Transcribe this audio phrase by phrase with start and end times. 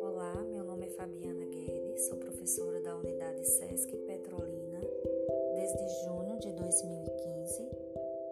[0.00, 4.80] Olá, meu nome é Fabiana Guedes, sou professora da unidade SESC Petrolina
[5.52, 7.68] desde junho de 2015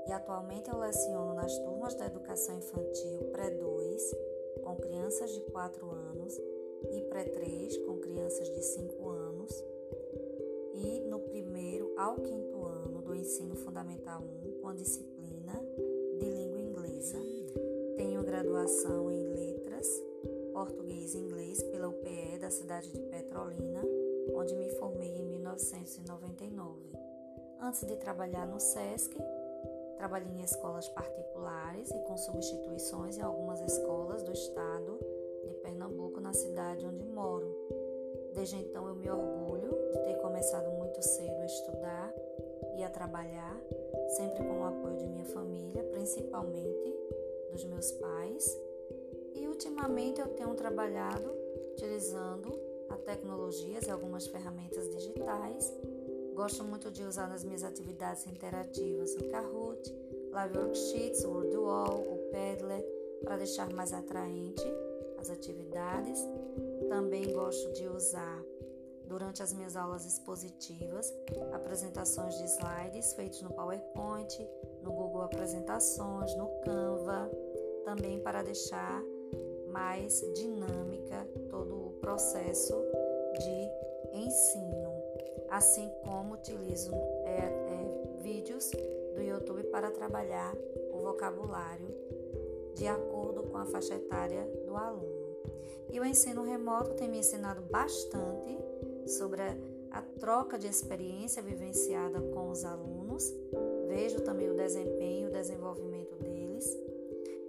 [0.09, 4.01] e atualmente eu leciono nas turmas da educação infantil pré-2
[4.65, 6.41] com crianças de 4 anos
[6.91, 9.63] e pré-3 com crianças de 5 anos
[10.73, 15.12] e no primeiro ao quinto ano do ensino fundamental 1 com a disciplina
[18.63, 19.89] graduação em letras,
[20.53, 23.83] português e inglês pela UPE da cidade de Petrolina,
[24.37, 26.93] onde me formei em 1999.
[27.61, 29.17] Antes de trabalhar no SESC,
[29.97, 34.97] trabalhei em escolas particulares e com substituições em algumas escolas do estado
[35.45, 37.53] de Pernambuco, na cidade onde moro.
[38.33, 42.15] Desde então eu me orgulho de ter começado muito cedo a estudar
[42.77, 43.61] e a trabalhar,
[44.11, 46.92] sempre com o apoio de minha família, principalmente
[47.53, 48.59] dos meus pais.
[49.35, 51.31] E ultimamente eu tenho trabalhado
[51.73, 52.53] utilizando
[52.89, 55.73] a tecnologias e algumas ferramentas digitais.
[56.35, 59.95] Gosto muito de usar nas minhas atividades interativas o Kahoot,
[60.33, 62.87] Live Worksheets, o Wordwall, o Padlet,
[63.23, 64.65] para deixar mais atraente
[65.19, 66.19] as atividades.
[66.89, 68.43] Também gosto de usar
[69.07, 71.13] durante as minhas aulas expositivas
[71.53, 74.49] apresentações de slides feitos no PowerPoint,
[74.83, 77.31] no Google Apresentações, no Canva,
[77.85, 79.03] também para deixar
[79.69, 82.75] mais dinâmica todo o processo
[83.39, 84.93] de ensino,
[85.51, 86.93] assim como utilizo
[87.25, 88.71] é, é, vídeos
[89.15, 90.55] do YouTube para trabalhar
[90.93, 91.89] o vocabulário
[92.75, 95.23] de acordo com a faixa etária do aluno.
[95.91, 98.59] E o ensino remoto tem me ensinado bastante
[99.07, 99.57] sobre a,
[99.91, 103.33] a troca de experiência vivenciada com os alunos,
[103.89, 106.67] vejo também o desempenho e o desenvolvimento deles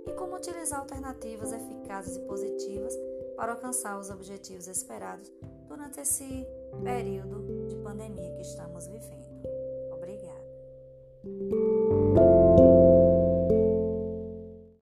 [0.06, 2.94] e como utilizar alternativas eficazes e positivas
[3.36, 5.32] para alcançar os objetivos esperados
[5.68, 6.45] durante esse
[6.83, 9.33] período de pandemia que estamos vivendo.